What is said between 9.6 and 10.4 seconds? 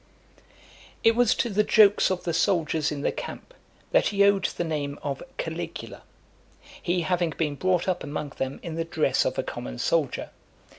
soldier.